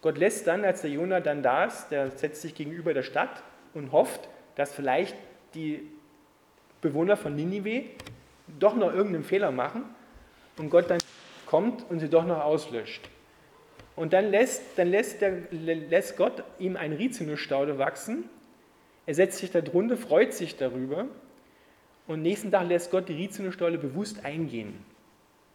Gott 0.00 0.16
lässt 0.16 0.46
dann, 0.46 0.64
als 0.64 0.82
der 0.82 0.90
Jonah 0.90 1.18
dann 1.18 1.42
da 1.42 1.64
ist, 1.64 1.88
der 1.88 2.12
setzt 2.12 2.42
sich 2.42 2.54
gegenüber 2.54 2.94
der 2.94 3.02
Stadt 3.02 3.42
und 3.74 3.92
hofft, 3.92 4.28
dass 4.54 4.72
vielleicht 4.72 5.16
die 5.54 5.88
Bewohner 6.80 7.16
von 7.16 7.34
Ninive 7.34 7.84
doch 8.58 8.74
noch 8.74 8.92
irgendeinen 8.92 9.24
Fehler 9.24 9.50
machen 9.50 9.84
und 10.58 10.70
Gott 10.70 10.90
dann 10.90 10.98
kommt 11.46 11.88
und 11.90 12.00
sie 12.00 12.08
doch 12.08 12.24
noch 12.24 12.40
auslöscht. 12.40 13.08
Und 13.94 14.12
dann 14.12 14.30
lässt, 14.30 14.62
dann 14.76 14.88
lässt, 14.88 15.20
der, 15.20 15.42
lässt 15.50 16.16
Gott 16.16 16.42
ihm 16.58 16.76
ein 16.76 16.92
Rizinusstaude 16.92 17.78
wachsen. 17.78 18.24
Er 19.06 19.14
setzt 19.14 19.38
sich 19.38 19.50
darunter, 19.50 19.96
freut 19.96 20.32
sich 20.32 20.56
darüber. 20.56 21.06
Und 22.06 22.22
nächsten 22.22 22.50
Tag 22.50 22.68
lässt 22.68 22.90
Gott 22.90 23.08
die 23.08 23.14
Rizinusstaude 23.14 23.78
bewusst 23.78 24.24
eingehen. 24.24 24.84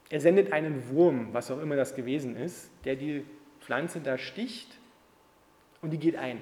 Er 0.10 0.22
sendet 0.22 0.54
einen 0.54 0.90
Wurm, 0.90 1.34
was 1.34 1.52
auch 1.52 1.60
immer 1.60 1.76
das 1.76 1.96
gewesen 1.96 2.38
ist, 2.38 2.70
der 2.86 2.96
die 2.96 3.26
Pflanze 3.60 4.00
da 4.00 4.18
sticht 4.18 4.78
und 5.82 5.92
die 5.92 5.98
geht 5.98 6.16
ein. 6.16 6.40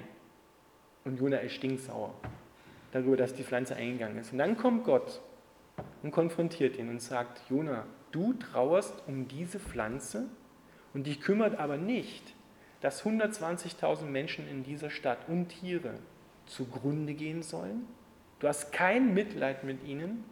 Und 1.05 1.19
Jona 1.19 1.37
ist 1.37 1.53
stinksauer 1.53 2.13
darüber, 2.91 3.17
dass 3.17 3.33
die 3.33 3.43
Pflanze 3.43 3.75
eingegangen 3.75 4.17
ist. 4.17 4.31
Und 4.31 4.39
dann 4.39 4.57
kommt 4.57 4.83
Gott 4.83 5.21
und 6.01 6.11
konfrontiert 6.11 6.77
ihn 6.77 6.89
und 6.89 7.01
sagt, 7.01 7.41
Jona, 7.49 7.85
du 8.11 8.33
trauerst 8.33 9.03
um 9.07 9.27
diese 9.27 9.59
Pflanze 9.59 10.25
und 10.93 11.05
dich 11.05 11.21
kümmert 11.21 11.59
aber 11.59 11.77
nicht, 11.77 12.33
dass 12.81 13.03
120.000 13.03 14.05
Menschen 14.05 14.47
in 14.47 14.63
dieser 14.63 14.89
Stadt 14.89 15.19
und 15.27 15.49
Tiere 15.49 15.95
zugrunde 16.45 17.13
gehen 17.13 17.43
sollen. 17.43 17.85
Du 18.39 18.47
hast 18.47 18.71
kein 18.71 19.13
Mitleid 19.13 19.63
mit 19.63 19.83
ihnen, 19.83 20.23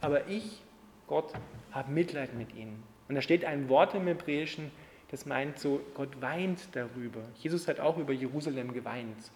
aber 0.00 0.28
ich, 0.28 0.62
Gott, 1.06 1.32
habe 1.72 1.90
Mitleid 1.92 2.34
mit 2.34 2.54
ihnen. 2.54 2.82
Und 3.08 3.14
da 3.14 3.22
steht 3.22 3.44
ein 3.44 3.68
Wort 3.68 3.94
im 3.94 4.06
Hebräischen, 4.06 4.70
das 5.10 5.26
meint 5.26 5.58
so, 5.58 5.80
Gott 5.94 6.20
weint 6.20 6.68
darüber. 6.72 7.22
Jesus 7.36 7.66
hat 7.66 7.80
auch 7.80 7.98
über 7.98 8.12
Jerusalem 8.12 8.72
geweint, 8.72 9.30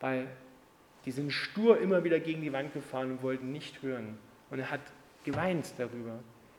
weil 0.00 0.26
die 1.04 1.12
sind 1.12 1.32
stur 1.32 1.80
immer 1.80 2.04
wieder 2.04 2.20
gegen 2.20 2.42
die 2.42 2.52
Wand 2.52 2.72
gefahren 2.72 3.12
und 3.12 3.22
wollten 3.22 3.52
nicht 3.52 3.82
hören. 3.82 4.18
Und 4.50 4.58
er 4.58 4.70
hat 4.70 4.80
geweint 5.24 5.72
darüber. 5.78 6.18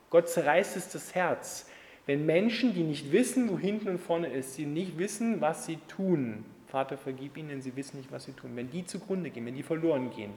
Gott 0.10 0.30
zerreißt 0.30 0.78
es 0.78 0.90
das 0.90 1.14
Herz, 1.16 1.70
wenn 2.06 2.26
Menschen, 2.26 2.74
die 2.74 2.84
nicht 2.84 3.12
wissen, 3.12 3.50
wo 3.50 3.60
hinten 3.60 3.90
und 3.90 3.98
vorne 4.00 4.30
ist, 4.30 4.56
sie 4.56 4.66
nicht 4.66 4.98
wissen, 4.98 5.42
was 5.42 5.66
sie 5.66 5.78
tun. 5.90 6.46
Vater, 6.68 6.98
vergib 6.98 7.36
ihnen, 7.36 7.50
denn 7.50 7.62
sie 7.62 7.76
wissen 7.76 7.98
nicht, 7.98 8.12
was 8.12 8.24
sie 8.24 8.32
tun. 8.32 8.52
Wenn 8.56 8.72
die 8.72 8.86
zugrunde 8.86 9.30
gehen, 9.30 9.46
wenn 9.46 9.56
die 9.56 9.64
verloren 9.64 10.12
gehen. 10.12 10.32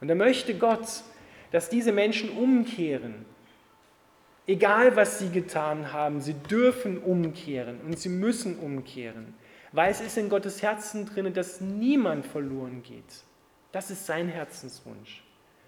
Und 0.00 0.06
da 0.06 0.14
möchte 0.14 0.54
Gott, 0.54 1.02
dass 1.50 1.68
diese 1.68 1.90
Menschen 1.90 2.30
umkehren. 2.30 3.24
Egal, 4.46 4.94
was 4.94 5.18
sie 5.18 5.30
getan 5.30 5.92
haben, 5.92 6.20
sie 6.20 6.34
dürfen 6.34 6.98
umkehren 6.98 7.80
und 7.84 7.98
sie 7.98 8.08
müssen 8.08 8.56
umkehren. 8.58 9.34
Weil 9.72 9.90
es 9.90 10.00
ist 10.00 10.16
in 10.16 10.28
Gottes 10.28 10.62
Herzen 10.62 11.06
drin, 11.06 11.32
dass 11.34 11.60
niemand 11.60 12.26
verloren 12.26 12.82
geht. 12.82 13.24
Das 13.72 13.90
ist 13.90 14.06
sein 14.06 14.28
Herzenswunsch. 14.28 15.22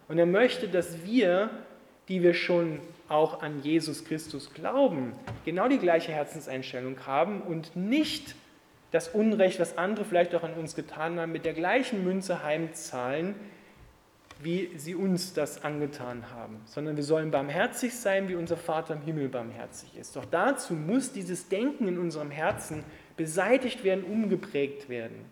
Und 0.09 0.19
er 0.19 0.27
möchte, 0.27 0.69
dass 0.69 1.05
wir 1.05 1.51
die 2.11 2.25
wir 2.25 2.35
schon 2.35 2.81
auch 3.09 3.41
an 3.41 3.63
Jesus 3.63 4.05
Christus 4.05 4.53
glauben, 4.53 5.13
genau 5.45 5.69
die 5.69 5.79
gleiche 5.79 6.11
Herzenseinstellung 6.11 7.07
haben 7.07 7.41
und 7.41 7.77
nicht 7.77 8.35
das 8.91 9.09
Unrecht, 9.09 9.61
was 9.61 9.79
andere 9.79 10.05
vielleicht 10.05 10.35
auch 10.35 10.43
an 10.43 10.55
uns 10.55 10.75
getan 10.75 11.21
haben, 11.21 11.31
mit 11.31 11.45
der 11.45 11.53
gleichen 11.53 12.03
Münze 12.03 12.43
heimzahlen, 12.43 13.37
wie 14.43 14.71
sie 14.77 14.97
uns 14.97 15.35
das 15.35 15.63
angetan 15.63 16.33
haben, 16.35 16.61
sondern 16.65 16.97
wir 16.97 17.05
sollen 17.05 17.31
barmherzig 17.31 17.95
sein, 17.95 18.29
wie 18.29 18.35
unser 18.35 18.57
Vater 18.57 18.95
im 18.95 19.03
Himmel 19.03 19.29
barmherzig 19.29 19.97
ist. 19.97 20.17
Doch 20.17 20.25
dazu 20.25 20.75
muss 20.75 21.13
dieses 21.13 21.49
Denken 21.49 21.87
in 21.87 21.97
unserem 21.97 22.33
Herzen 22.33 22.83
beseitigt 23.21 23.85
werden, 23.85 24.03
umgeprägt 24.03 24.89
werden, 24.89 25.27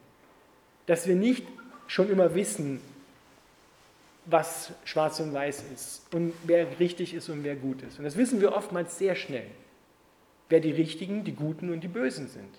dass 0.85 1.09
wir 1.09 1.15
nicht 1.15 1.47
schon 1.87 2.11
immer 2.11 2.35
wissen, 2.35 2.83
was 4.27 4.73
schwarz 4.85 5.21
und 5.21 5.33
weiß 5.33 5.65
ist 5.73 6.03
und 6.13 6.35
wer 6.45 6.67
richtig 6.79 7.15
ist 7.15 7.31
und 7.31 7.45
wer 7.45 7.57
gut 7.57 7.81
ist. 7.81 7.99
Und 7.99 8.05
das 8.05 8.19
wissen 8.19 8.43
wir 8.43 8.55
oftmals 8.55 8.99
sehr 8.99 9.15
schnell, 9.15 9.47
wer 10.51 10.61
die 10.61 10.71
Richtigen, 10.71 11.25
die 11.25 11.33
Guten 11.33 11.73
und 11.73 11.81
die 11.81 11.89
Bösen 11.89 12.29
sind. 12.29 12.51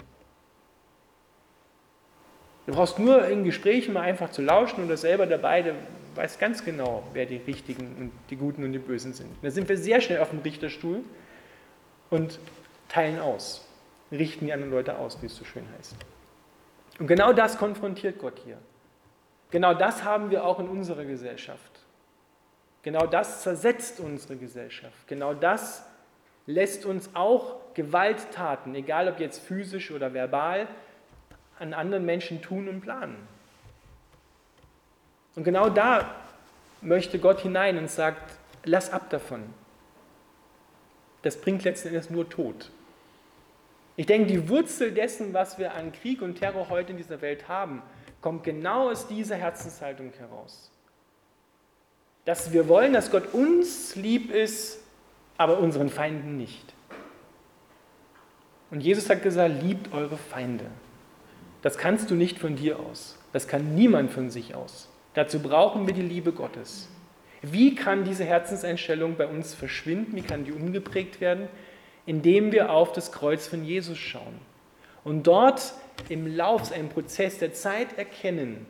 Du 2.65 2.73
brauchst 2.73 2.97
nur 2.97 3.27
in 3.27 3.43
Gesprächen 3.43 3.93
mal 3.93 4.01
einfach 4.01 4.31
zu 4.31 4.41
lauschen 4.41 4.83
oder 4.83 4.97
selber 4.97 5.27
dabei, 5.27 5.61
du 5.61 5.75
weißt 6.15 6.39
ganz 6.39 6.65
genau, 6.65 7.03
wer 7.13 7.27
die 7.27 7.37
Richtigen 7.37 7.95
und 7.99 8.11
die 8.31 8.35
Guten 8.35 8.63
und 8.63 8.73
die 8.73 8.79
Bösen 8.79 9.13
sind. 9.13 9.29
Da 9.43 9.51
sind 9.51 9.69
wir 9.69 9.77
sehr 9.77 10.01
schnell 10.01 10.21
auf 10.21 10.31
dem 10.31 10.39
Richterstuhl 10.39 11.03
und 12.09 12.39
teilen 12.87 13.19
aus, 13.19 13.68
richten 14.11 14.45
die 14.45 14.53
anderen 14.53 14.71
Leute 14.71 14.97
aus, 14.97 15.21
wie 15.21 15.27
es 15.27 15.35
so 15.35 15.45
schön 15.45 15.65
heißt. 15.77 15.95
Und 16.99 17.07
genau 17.07 17.33
das 17.33 17.57
konfrontiert 17.57 18.19
Gott 18.19 18.39
hier. 18.43 18.57
Genau 19.51 19.73
das 19.73 20.03
haben 20.03 20.29
wir 20.29 20.43
auch 20.43 20.59
in 20.59 20.67
unserer 20.67 21.05
Gesellschaft. 21.05 21.79
Genau 22.83 23.05
das 23.05 23.41
zersetzt 23.41 23.99
unsere 23.99 24.35
Gesellschaft. 24.35 25.07
Genau 25.07 25.33
das 25.33 25.85
lässt 26.45 26.85
uns 26.85 27.09
auch 27.13 27.57
Gewalttaten, 27.73 28.73
egal 28.75 29.07
ob 29.07 29.19
jetzt 29.19 29.39
physisch 29.39 29.91
oder 29.91 30.13
verbal, 30.13 30.67
an 31.59 31.73
anderen 31.73 32.05
Menschen 32.05 32.41
tun 32.41 32.67
und 32.67 32.81
planen. 32.81 33.27
Und 35.35 35.43
genau 35.43 35.69
da 35.69 36.15
möchte 36.81 37.19
Gott 37.19 37.41
hinein 37.41 37.77
und 37.77 37.89
sagt, 37.89 38.33
lass 38.63 38.91
ab 38.91 39.09
davon. 39.09 39.43
Das 41.21 41.39
bringt 41.39 41.63
letzten 41.63 41.89
Endes 41.89 42.09
nur 42.09 42.29
Tod. 42.29 42.71
Ich 43.99 44.05
denke, 44.05 44.27
die 44.27 44.47
Wurzel 44.47 44.93
dessen, 44.93 45.33
was 45.33 45.59
wir 45.59 45.73
an 45.73 45.91
Krieg 45.91 46.21
und 46.21 46.35
Terror 46.35 46.69
heute 46.69 46.91
in 46.91 46.97
dieser 46.97 47.19
Welt 47.19 47.49
haben, 47.49 47.81
kommt 48.21 48.45
genau 48.45 48.89
aus 48.89 49.09
dieser 49.09 49.35
Herzenshaltung 49.35 50.13
heraus. 50.17 50.71
Dass 52.23 52.53
wir 52.53 52.69
wollen, 52.69 52.93
dass 52.93 53.11
Gott 53.11 53.33
uns 53.33 53.97
lieb 53.97 54.31
ist, 54.31 54.79
aber 55.35 55.59
unseren 55.59 55.89
Feinden 55.89 56.37
nicht. 56.37 56.73
Und 58.71 58.79
Jesus 58.79 59.09
hat 59.09 59.21
gesagt, 59.21 59.61
liebt 59.61 59.91
eure 59.91 60.15
Feinde. 60.15 60.67
Das 61.61 61.77
kannst 61.77 62.09
du 62.09 62.15
nicht 62.15 62.39
von 62.39 62.55
dir 62.55 62.79
aus. 62.79 63.19
Das 63.33 63.49
kann 63.49 63.75
niemand 63.75 64.13
von 64.13 64.29
sich 64.29 64.55
aus. 64.55 64.87
Dazu 65.13 65.41
brauchen 65.41 65.87
wir 65.87 65.93
die 65.93 66.01
Liebe 66.03 66.31
Gottes. 66.31 66.87
Wie 67.41 67.75
kann 67.75 68.05
diese 68.05 68.23
Herzenseinstellung 68.23 69.17
bei 69.17 69.27
uns 69.27 69.53
verschwinden? 69.53 70.15
Wie 70.15 70.21
kann 70.21 70.45
die 70.45 70.53
umgeprägt 70.53 71.19
werden? 71.19 71.49
Indem 72.09 72.51
wir 72.51 72.71
auf 72.71 72.91
das 72.91 73.11
Kreuz 73.11 73.47
von 73.47 73.63
Jesus 73.63 73.99
schauen 73.99 74.39
und 75.03 75.27
dort 75.27 75.73
im 76.09 76.25
Lauf, 76.25 76.71
einem 76.71 76.89
Prozess 76.89 77.37
der 77.37 77.53
Zeit 77.53 77.99
erkennen, 77.99 78.65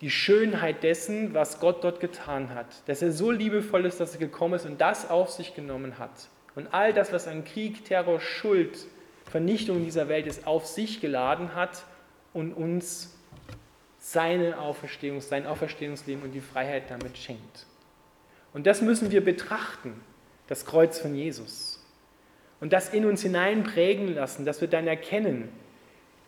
die 0.00 0.08
Schönheit 0.08 0.82
dessen, 0.84 1.34
was 1.34 1.60
Gott 1.60 1.84
dort 1.84 2.00
getan 2.00 2.54
hat. 2.54 2.66
Dass 2.86 3.02
er 3.02 3.12
so 3.12 3.30
liebevoll 3.30 3.84
ist, 3.84 4.00
dass 4.00 4.14
er 4.14 4.20
gekommen 4.20 4.54
ist 4.54 4.64
und 4.64 4.80
das 4.80 5.10
auf 5.10 5.28
sich 5.28 5.54
genommen 5.54 5.98
hat. 5.98 6.30
Und 6.54 6.72
all 6.72 6.94
das, 6.94 7.12
was 7.12 7.28
an 7.28 7.44
Krieg, 7.44 7.84
Terror, 7.84 8.20
Schuld, 8.20 8.86
Vernichtung 9.26 9.84
dieser 9.84 10.08
Welt 10.08 10.26
ist, 10.26 10.46
auf 10.46 10.64
sich 10.64 11.02
geladen 11.02 11.54
hat 11.54 11.84
und 12.32 12.54
uns 12.54 13.18
seine 13.98 14.58
Auferstehung, 14.58 15.20
sein 15.20 15.44
Auferstehungsleben 15.44 16.22
und 16.22 16.32
die 16.32 16.40
Freiheit 16.40 16.84
damit 16.88 17.18
schenkt. 17.18 17.66
Und 18.54 18.66
das 18.66 18.80
müssen 18.80 19.10
wir 19.10 19.22
betrachten, 19.22 20.00
das 20.46 20.64
Kreuz 20.64 20.98
von 20.98 21.14
Jesus. 21.14 21.81
Und 22.62 22.72
das 22.72 22.94
in 22.94 23.04
uns 23.04 23.22
hinein 23.22 23.64
prägen 23.64 24.14
lassen, 24.14 24.44
dass 24.44 24.60
wir 24.60 24.68
dann 24.68 24.86
erkennen, 24.86 25.48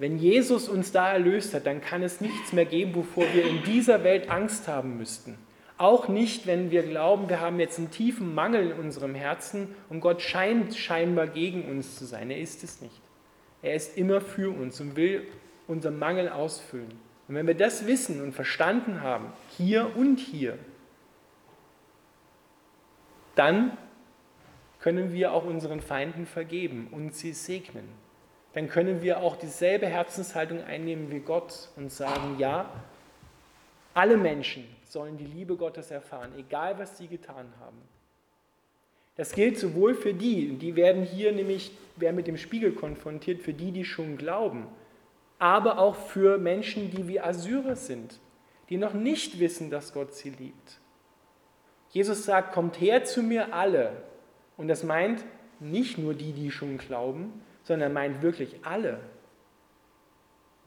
wenn 0.01 0.19
Jesus 0.19 0.69
uns 0.69 0.91
da 0.91 1.13
erlöst 1.13 1.55
hat, 1.55 1.65
dann 1.65 1.81
kann 1.81 2.03
es 2.03 2.21
nichts 2.21 2.53
mehr 2.53 2.65
geben, 2.65 2.97
wovor 2.97 3.25
wir 3.33 3.47
in 3.47 3.63
dieser 3.63 4.03
Welt 4.03 4.29
Angst 4.29 4.67
haben 4.67 4.99
müssten. 4.99 5.39
Auch 5.79 6.09
nicht, 6.09 6.49
wenn 6.49 6.73
wir 6.73 6.83
glauben, 6.83 7.29
wir 7.29 7.41
haben 7.41 7.61
jetzt 7.61 7.79
einen 7.79 7.93
tiefen 7.93 8.35
Mangel 8.35 8.73
in 8.73 8.81
unserem 8.81 9.15
Herzen 9.15 9.77
und 9.89 10.01
Gott 10.01 10.23
scheint 10.23 10.75
scheinbar 10.75 11.29
gegen 11.29 11.67
uns 11.71 11.95
zu 11.97 12.05
sein. 12.05 12.33
Er 12.33 12.41
ist 12.41 12.65
es 12.65 12.81
nicht. 12.81 13.01
Er 13.63 13.77
ist 13.77 13.97
immer 13.97 14.21
für 14.21 14.51
uns 14.51 14.81
und 14.81 14.97
will 14.97 15.29
unseren 15.69 16.01
Mangel 16.01 16.29
ausfüllen. 16.29 16.91
Und 17.29 17.37
wenn 17.37 17.47
wir 17.47 17.55
das 17.55 17.87
wissen 17.87 18.21
und 18.21 18.33
verstanden 18.33 19.03
haben, 19.03 19.27
hier 19.57 19.97
und 19.97 20.19
hier, 20.19 20.59
dann 23.37 23.79
können 24.85 25.15
wir 25.15 25.33
auch 25.33 25.47
unseren 25.47 25.81
Feinden 25.81 26.27
vergeben 26.27 26.89
und 26.93 27.15
sie 27.15 27.33
segnen. 27.33 27.89
Dann 28.53 28.69
können 28.69 29.01
wir 29.01 29.21
auch 29.21 29.35
dieselbe 29.35 29.87
Herzenshaltung 29.87 30.63
einnehmen 30.63 31.11
wie 31.11 31.21
Gott 31.21 31.71
und 31.77 31.91
sagen, 31.91 32.37
ja, 32.39 32.71
alle 33.95 34.19
Menschen 34.19 34.67
sollen 34.85 35.17
die 35.17 35.25
Liebe 35.25 35.57
Gottes 35.57 35.91
erfahren, 35.91 36.33
egal 36.37 36.79
was 36.79 36.99
sie 36.99 37.09
getan 37.09 37.47
haben. 37.61 37.79
Das 39.17 39.33
gilt 39.33 39.59
sowohl 39.59 39.95
für 39.95 40.13
die, 40.13 40.51
die 40.59 40.77
werden 40.77 41.05
hier 41.05 41.33
nämlich, 41.33 41.73
werden 41.97 42.17
mit 42.17 42.27
dem 42.27 42.37
Spiegel 42.37 42.73
konfrontiert, 42.73 43.41
für 43.41 43.55
die, 43.55 43.73
die 43.73 43.87
schon 43.87 44.19
glauben, 44.19 44.67
aber 45.39 45.79
auch 45.79 45.95
für 45.95 46.37
Menschen, 46.37 46.91
die 46.91 47.09
wie 47.09 47.21
Assyrer 47.21 47.77
sind, 47.77 48.21
die 48.69 48.77
noch 48.77 48.93
nicht 48.93 49.41
wissen, 49.41 49.71
dass 49.71 49.95
Gott 49.95 50.13
sie 50.13 50.29
liebt. 50.29 50.79
Jesus 51.89 52.27
sagt, 52.27 52.53
kommt 52.53 52.83
her 52.83 53.05
zu 53.05 53.23
mir 53.23 53.55
alle. 53.55 54.13
Und 54.57 54.69
das 54.69 54.85
meint 54.85 55.25
nicht 55.61 55.99
nur 55.99 56.15
die, 56.15 56.33
die 56.33 56.51
schon 56.51 56.79
glauben, 56.79 57.43
sondern 57.63 57.93
meint 57.93 58.23
wirklich 58.23 58.57
alle. 58.65 59.01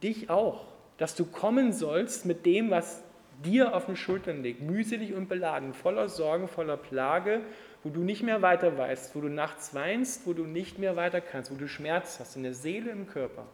Dich 0.04 0.30
auch, 0.30 0.65
dass 0.97 1.15
du 1.15 1.26
kommen 1.26 1.73
sollst 1.73 2.26
mit 2.26 2.45
dem, 2.45 2.69
was 2.69 3.04
dir 3.43 3.76
auf 3.76 3.86
den 3.86 3.95
Schultern 3.95 4.41
liegt, 4.41 4.62
mühselig 4.62 5.13
und 5.13 5.30
beladen, 5.30 5.73
voller 5.73 6.10
Sorgen, 6.10 6.47
voller 6.47 6.78
Plage, 6.78 7.41
wo 7.84 7.89
du 7.89 8.02
nicht 8.02 8.23
mehr 8.23 8.41
weiter 8.41 8.78
weißt, 8.78 9.15
wo 9.15 9.21
du 9.21 9.30
nachts 9.30 9.76
weinst, 9.76 10.26
wo 10.26 10.34
du 10.34 10.43
nicht 10.43 10.80
mehr 10.80 10.95
weiter 10.95 11.21
kannst, 11.21 11.52
wo 11.52 11.56
du 11.56 11.67
Schmerz 11.67 12.19
hast 12.19 12.36
in 12.36 12.43
der 12.43 12.54
Seele, 12.54 12.89
im 12.91 13.08
Körper. 13.08 13.45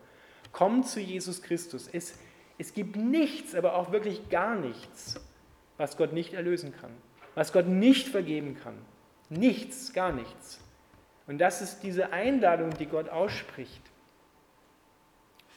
Komm 0.51 0.83
zu 0.83 0.99
Jesus 0.99 1.41
Christus. 1.41 1.89
Es, 1.91 2.17
es 2.57 2.73
gibt 2.73 2.95
nichts, 2.95 3.55
aber 3.55 3.75
auch 3.75 3.91
wirklich 3.91 4.29
gar 4.29 4.55
nichts, 4.55 5.19
was 5.77 5.97
Gott 5.97 6.13
nicht 6.13 6.33
erlösen 6.33 6.73
kann, 6.79 6.91
was 7.35 7.51
Gott 7.51 7.67
nicht 7.67 8.07
vergeben 8.07 8.57
kann. 8.63 8.75
Nichts, 9.29 9.93
gar 9.93 10.11
nichts. 10.11 10.59
Und 11.27 11.39
das 11.39 11.61
ist 11.61 11.81
diese 11.81 12.11
Einladung, 12.11 12.71
die 12.77 12.85
Gott 12.85 13.09
ausspricht. 13.09 13.81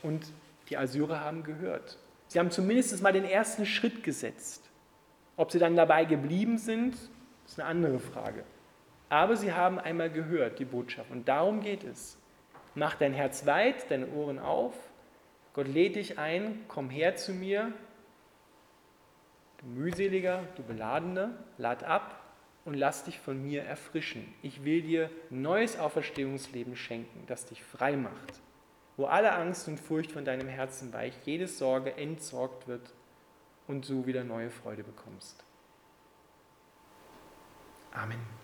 Und 0.02 0.26
die 0.68 0.76
Assyrer 0.76 1.20
haben 1.20 1.42
gehört. 1.42 1.98
Sie 2.28 2.38
haben 2.38 2.50
zumindest 2.50 3.02
mal 3.02 3.12
den 3.12 3.24
ersten 3.24 3.66
Schritt 3.66 4.02
gesetzt. 4.02 4.68
Ob 5.36 5.50
sie 5.50 5.58
dann 5.58 5.76
dabei 5.76 6.04
geblieben 6.04 6.58
sind, 6.58 6.96
ist 7.46 7.60
eine 7.60 7.68
andere 7.68 7.98
Frage. 7.98 8.44
Aber 9.08 9.36
sie 9.36 9.52
haben 9.52 9.78
einmal 9.78 10.10
gehört, 10.10 10.58
die 10.58 10.64
Botschaft. 10.64 11.10
Und 11.10 11.28
darum 11.28 11.60
geht 11.60 11.84
es. 11.84 12.18
Mach 12.74 12.94
dein 12.94 13.12
Herz 13.12 13.46
weit, 13.46 13.90
deine 13.90 14.08
Ohren 14.08 14.38
auf. 14.38 14.74
Gott 15.54 15.68
lädt 15.68 15.96
dich 15.96 16.18
ein, 16.18 16.64
komm 16.68 16.90
her 16.90 17.16
zu 17.16 17.32
mir. 17.32 17.72
Du 19.58 19.66
mühseliger, 19.66 20.42
du 20.56 20.62
beladener, 20.62 21.30
lad 21.56 21.84
ab 21.84 22.25
und 22.66 22.74
lass 22.74 23.04
dich 23.04 23.18
von 23.18 23.40
mir 23.42 23.62
erfrischen. 23.62 24.34
Ich 24.42 24.64
will 24.64 24.82
dir 24.82 25.08
neues 25.30 25.78
Auferstehungsleben 25.78 26.76
schenken, 26.76 27.24
das 27.26 27.46
dich 27.46 27.62
frei 27.62 27.96
macht, 27.96 28.40
wo 28.96 29.06
alle 29.06 29.32
Angst 29.32 29.68
und 29.68 29.80
Furcht 29.80 30.12
von 30.12 30.24
deinem 30.24 30.48
Herzen 30.48 30.92
weicht, 30.92 31.26
jede 31.26 31.46
Sorge 31.46 31.96
entsorgt 31.96 32.68
wird 32.68 32.92
und 33.68 33.88
du 33.88 34.04
wieder 34.04 34.24
neue 34.24 34.50
Freude 34.50 34.82
bekommst. 34.82 35.42
Amen. 37.92 38.35